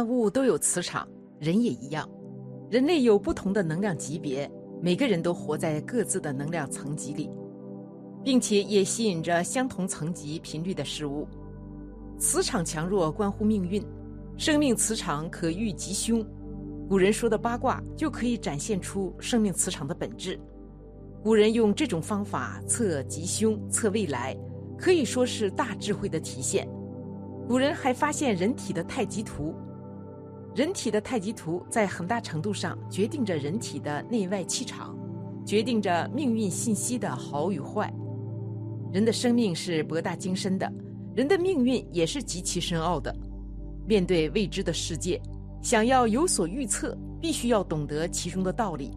[0.00, 1.06] 万物都有磁场，
[1.38, 2.08] 人也一样。
[2.70, 4.50] 人类有不同的能量级别，
[4.80, 7.28] 每个人都活在各自的能量层级里，
[8.24, 11.28] 并且也吸引着相同层级频率的事物。
[12.18, 13.84] 磁场强弱关乎命运，
[14.38, 16.26] 生命磁场可遇吉凶。
[16.88, 20.40] 古人说的八卦就可以展现出生命磁场的本质。
[21.22, 24.34] 古人用这种方法测吉凶、测未来，
[24.78, 26.66] 可以说是大智慧的体现。
[27.46, 29.54] 古人还发现人体的太极图。
[30.54, 34.96] 人体的太极图在很大程度上决定着人体的内外气场，
[35.46, 37.92] 决定着命运信息的好与坏。
[38.92, 40.70] 人的生命是博大精深的，
[41.14, 43.14] 人的命运也是极其深奥的。
[43.86, 45.20] 面对未知的世界，
[45.62, 48.90] 想要有所预测，必须要懂得其中的道理。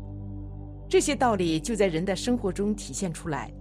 [0.90, 3.52] 这些道理就在人的生活中体现出来。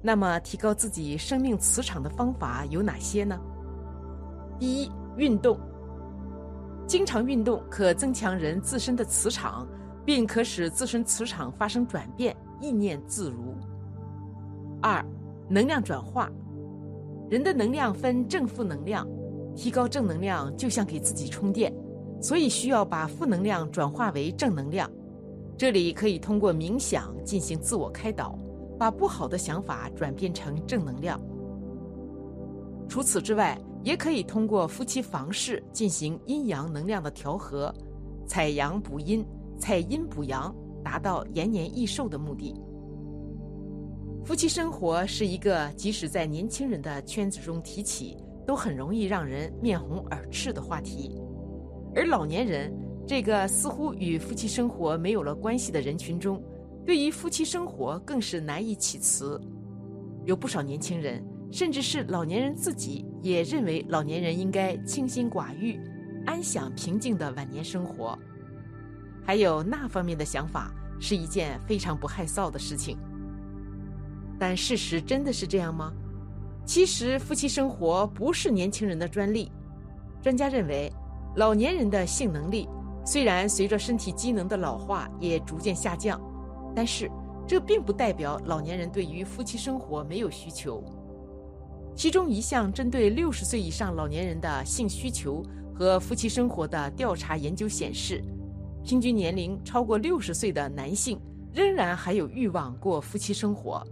[0.00, 3.36] 那么，提高自己生命磁场的方法有哪些呢？
[4.60, 5.58] 第一，运动。
[6.86, 9.66] 经常运动可增强人自身的磁场，
[10.04, 13.56] 并可使自身磁场发生转变，意念自如。
[14.80, 15.04] 二，
[15.48, 16.30] 能量转化。
[17.28, 19.04] 人的能量分正负能量，
[19.56, 21.74] 提高正能量就像给自己充电，
[22.20, 24.88] 所以需要把负能量转化为正能量。
[25.58, 28.38] 这里可以通过冥想进行自我开导，
[28.78, 31.20] 把不好的想法转变成正能量。
[32.88, 37.72] 除此之外，也可以通过夫妻房事进行阴阳能量的调和，
[38.26, 39.24] 采阳补阴，
[39.60, 42.52] 采阴补阳，达到延年益寿的目的。
[44.24, 51.22] 夫妻生活是一个即使在年轻人的圈子中提起，都很容易让人面红耳赤的话题，
[51.94, 56.42] 而老年人这个似乎与夫妻生活没有了关系的人群中，
[56.84, 59.24] 对于夫妻生活更是难以启齿。
[60.24, 61.24] 有不少年轻人。
[61.52, 65.80] 甚至是老年人自己也认为，老年人应该清心寡欲，
[66.26, 68.18] 安享平静的晚年生活。
[69.24, 72.98] 还有那方面的想法，是一件非常不害臊的事情。
[74.38, 75.92] 但事实真的是这样吗？
[76.64, 79.50] 其实，夫妻生活不是年轻人的专利。
[80.20, 80.92] 专家认为，
[81.36, 82.68] 老年人的性能力
[83.04, 86.20] 虽然随着身体机能的老化也逐渐下降，
[86.74, 87.10] 但是
[87.46, 90.84] 这并不代表老年人对于夫妻生活没有需求。
[91.96, 95.42] 其中一项针对六十岁以上老年人的性需求
[95.74, 98.22] 和夫妻生活的调查研究显示，
[98.84, 101.18] 平均年龄超过六十岁的男性
[101.54, 103.82] 仍然还有欲望过夫妻生活，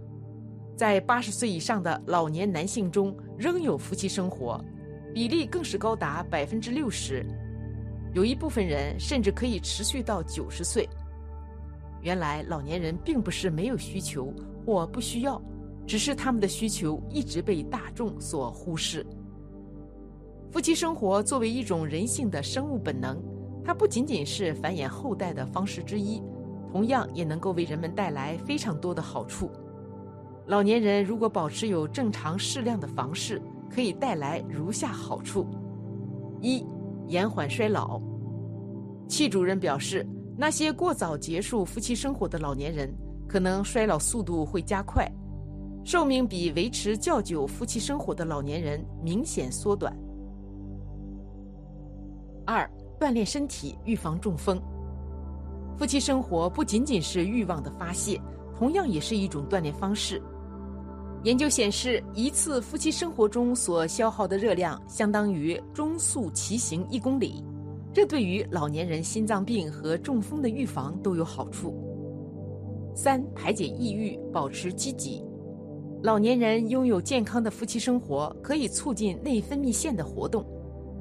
[0.77, 4.63] 在八十岁以上的老年男性中仍有夫妻生活，
[5.11, 7.25] 比例更是高达百分之六十，
[8.13, 10.87] 有一部分人甚至可以持续到九十岁。
[12.03, 14.31] 原来老年人并不是没有需求
[14.63, 15.41] 或不需要。
[15.85, 19.05] 只是他们的需求一直被大众所忽视。
[20.51, 23.21] 夫妻生活作为一种人性的生物本能，
[23.63, 26.21] 它不仅仅是繁衍后代的方式之一，
[26.71, 29.51] 同样也能够为人们带来非常多的好处。
[30.45, 35.45] 老年人如果保持有正常适量的房事，可以带来如下好处：
[36.39, 36.65] 一、
[37.07, 37.99] 延缓衰老。
[39.07, 40.07] 戚主任表示，
[40.37, 42.93] 那些过早结束夫妻生活的老年人，
[43.27, 45.11] 可能衰老速度会加快。
[45.85, 49.95] 寿命比维持较久夫妻生活的老年人明显缩短。
[52.43, 52.67] 二、
[52.99, 54.59] 锻炼身体，预防中风。
[55.77, 58.19] 夫妻生活不仅仅是欲望的发泄，
[58.57, 60.19] 同样也是一种锻炼方式。
[61.23, 67.43] 研究显示，一次夫妻生活中所消耗的热量相当于中速骑行一公里，
[67.93, 71.79] 这对于老年人心脏病和中风的预防都有好处。
[72.95, 75.23] 三、排解抑郁，保持积极。
[76.05, 80.45] 老年人拥有健康的夫妻生活，可以促进内分泌腺的活动，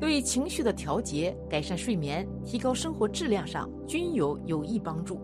[0.00, 5.20] 对情绪的调节、改善睡眠、提高生活质量上均有有益帮助。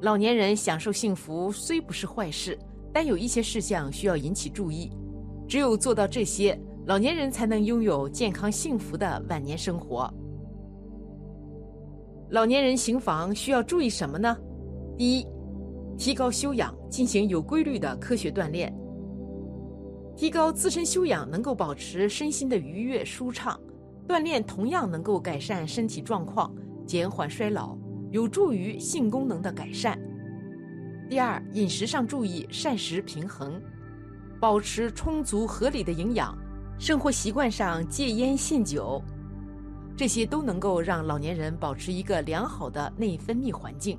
[0.00, 2.58] 老年人享受幸福虽不是坏事，
[2.90, 4.90] 但有一些事项需要引起注意。
[5.46, 10.10] 只有做到这些，老年人才能拥有健康幸福的晚年生活。
[12.30, 14.34] 老年人行房需要注意什么呢？
[14.96, 15.26] 第一。
[15.98, 18.72] 提高修养，进行有规律的科学锻炼。
[20.16, 23.60] 提高自身修养能够保持身心的愉悦舒畅，
[24.06, 26.54] 锻炼同样能够改善身体状况，
[26.86, 27.76] 减缓衰老，
[28.12, 29.98] 有助于性功能的改善。
[31.10, 33.60] 第二，饮食上注意膳食平衡，
[34.40, 36.32] 保持充足合理的营养，
[36.78, 39.02] 生活习惯上戒烟限酒，
[39.96, 43.98] 这些都能够让老年人保持一个良好的内分泌环境。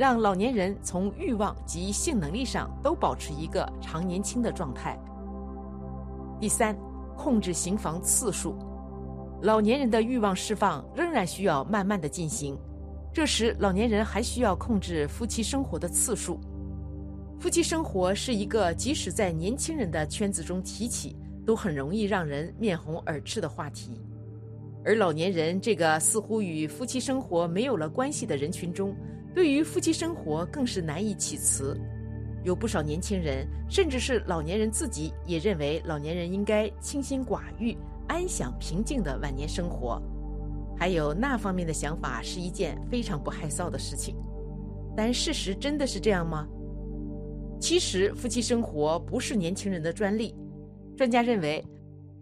[0.00, 4.98] 让老年人从欲望及性能力上都保持一个常年轻的状态。
[6.40, 6.74] 第三，
[7.18, 8.56] 控制行房次数。
[9.42, 12.58] 老年人的欲望释放仍然需要慢慢的进行。
[13.12, 16.40] 这时，老年人还需要控制夫妻生活的次数。
[17.38, 21.14] 夫妻生活是一个即使在年轻人的圈子中提起，
[21.44, 24.00] 都很容易让人面红耳赤的话题。
[24.82, 28.96] 而老年人这个似乎与夫妻生活没有了关系的人群中，
[29.34, 31.76] 对于夫妻生活更是难以启齿。
[32.42, 37.76] 有不少年轻人，甚至是老年人自己，也认为老年人应该清心寡欲、
[38.08, 40.00] 安享平静的晚年生活。
[40.76, 44.16] 还有那方面的想法是一件非常不害臊的事情，
[44.96, 46.48] 但事实真的是这样吗？
[47.60, 50.34] 其实夫妻生活不是年轻人的专利。
[50.96, 51.62] 专家认为，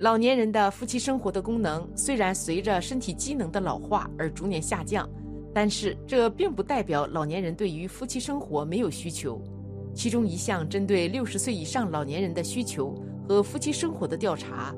[0.00, 5.08] 老年人的夫妻生活的功能虽然随着身体机能的老化而逐年下降，
[5.58, 9.42] 但是这并不代表老年人对于夫妻生活没有需求。
[9.92, 12.94] 其中一项针对六十岁以上老年人的需求
[13.28, 14.72] 和夫妻生活的调查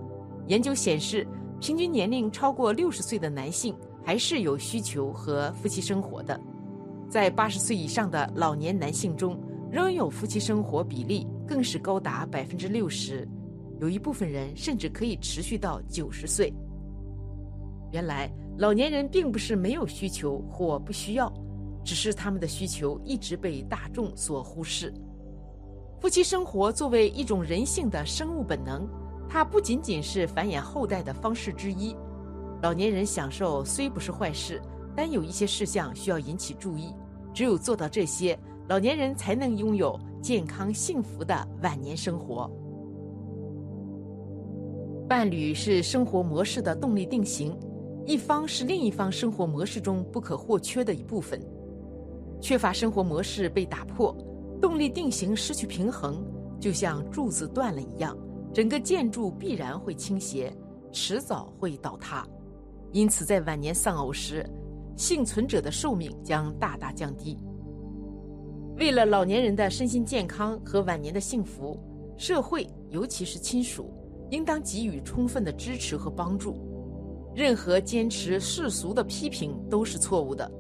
[0.46, 1.26] 研究显示。
[1.60, 6.40] 平均年龄超过六十岁的男性还是有需求和夫妻生活的，
[7.06, 9.38] 在八十岁以上的老年男性中，
[9.70, 13.28] 仍有夫妻生活比例更是高达百分之六十，
[13.78, 16.50] 有一部分人甚至可以持续到九十岁。
[17.92, 21.32] 原来老年人并不是没有需求或不需要，
[21.82, 24.92] 只是他们的需求一直被大众所忽视。
[25.98, 28.86] 夫妻生活作为一种人性的生物本能。
[29.32, 31.96] 它不仅仅是繁衍后代的方式之一，
[32.62, 34.60] 老年人享受虽不是坏事，
[34.94, 36.92] 但有一些事项需要引起注意。
[37.32, 38.36] 只有做到这些，
[38.68, 42.50] 老年人才能拥有健康幸福的晚年生活。
[45.08, 47.56] 伴侣是生活模式的动力定型，
[48.10, 51.40] 一方是另一方生活模式中不可或缺的一部分。
[52.40, 54.12] 缺乏生活模式被打破，
[54.60, 56.20] 动力定型失去平衡，
[56.58, 58.18] 就像柱子断了一样。
[58.52, 60.52] 整个建筑必然会倾斜，
[60.90, 62.26] 迟早会倒塌，
[62.90, 64.44] 因此在晚年丧偶时，
[64.96, 67.38] 幸存者的寿命将大大降低。
[68.76, 71.78] 为了老年人的身心健康和晚年的幸福，
[72.16, 73.88] 社会尤其是亲属
[74.30, 76.68] 应当给予充分的支持和帮助。
[77.34, 80.50] 任何坚持世俗的批评都是错误的。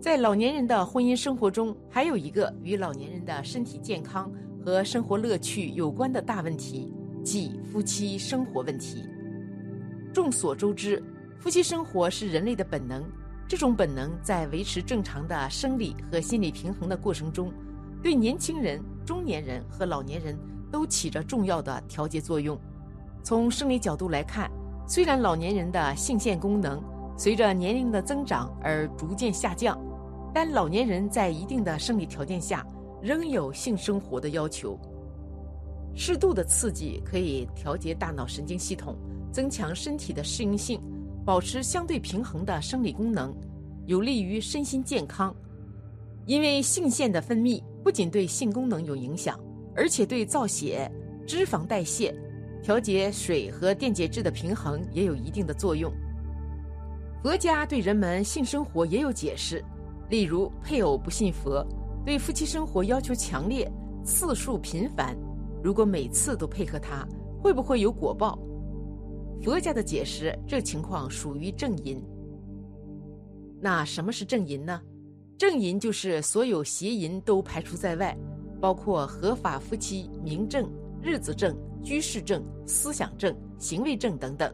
[0.00, 4.30] 在老年人的婚姻生活中，还有一个与老年人的身体健康。
[4.64, 6.90] 和生活乐趣有关的大问题，
[7.22, 9.04] 即夫妻生活问题。
[10.10, 11.04] 众所周知，
[11.38, 13.04] 夫妻生活是人类的本能。
[13.46, 17.52] 这种本能在维持正常的生理和心理平衡的过程中，
[18.02, 20.34] 对年轻人、中年人和老年人
[20.72, 22.58] 都起着重要的调节作用。
[23.22, 24.50] 从生理角度来看，
[24.86, 26.82] 虽然老年人的性腺功能
[27.16, 29.78] 随着年龄的增长而逐渐下降，
[30.32, 32.66] 但老年人在一定的生理条件下。
[33.04, 34.78] 仍有性生活的要求。
[35.94, 38.96] 适度的刺激可以调节大脑神经系统，
[39.30, 40.80] 增强身体的适应性，
[41.22, 43.30] 保持相对平衡的生理功能，
[43.84, 45.36] 有利于身心健康。
[46.24, 49.38] 因为性腺的分泌不仅对性功能有影响，
[49.76, 50.90] 而且对造血、
[51.26, 52.10] 脂肪代谢、
[52.64, 55.92] 调节水和电解质的平衡也有一定的作用。
[57.22, 59.62] 佛家对人们性生活也有解释，
[60.08, 61.62] 例如配偶不信佛。
[62.06, 63.70] 对夫妻生活要求强烈，
[64.02, 65.14] 次数频繁。
[65.62, 67.06] 如果每次都配合他，
[67.38, 68.38] 会不会有果报？
[69.42, 72.02] 佛家的解释，这情况属于正淫。
[73.60, 74.80] 那什么是正淫呢？
[75.36, 78.16] 正淫就是所有邪淫都排除在外，
[78.58, 80.66] 包括合法夫妻、名正、
[81.02, 81.54] 日子正、
[81.84, 84.52] 居士正、思想正、行为正等等，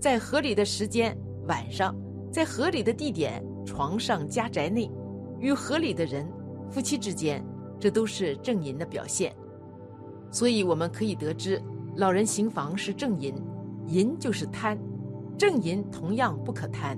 [0.00, 1.16] 在合理的时间
[1.46, 1.96] 晚上，
[2.32, 4.90] 在合理的地点床上家宅内，
[5.38, 6.28] 与合理的人。
[6.68, 7.44] 夫妻之间，
[7.80, 9.34] 这都是正淫的表现，
[10.30, 11.60] 所以我们可以得知，
[11.96, 13.34] 老人行房是正淫，
[13.86, 14.78] 淫就是贪，
[15.36, 16.96] 正淫同样不可贪。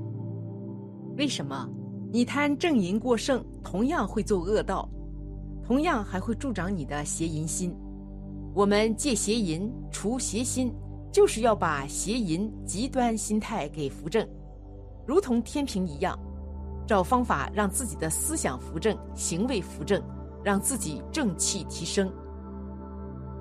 [1.16, 1.68] 为什么？
[2.11, 4.87] 你贪正淫过剩，同样会做恶道，
[5.64, 7.75] 同样还会助长你的邪淫心。
[8.54, 10.71] 我们戒邪淫，除邪心，
[11.11, 14.28] 就是要把邪淫极端心态给扶正，
[15.06, 16.18] 如同天平一样。
[16.87, 20.02] 找方法让自己的思想扶正，行为扶正，
[20.44, 22.12] 让自己正气提升。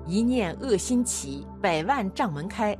[0.06, 2.76] 一念恶心起，百万障门开。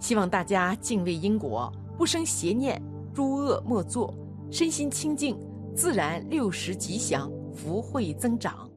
[0.00, 2.82] 希望大家敬畏因果，不生邪念，
[3.14, 4.12] 诸恶莫作，
[4.50, 5.38] 身心清净，
[5.74, 8.68] 自然六十吉祥，福慧增长。